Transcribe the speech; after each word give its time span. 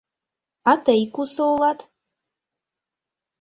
А 0.69 0.73
тый 0.85 1.01
кусо 1.15 1.43
улат? 1.53 1.79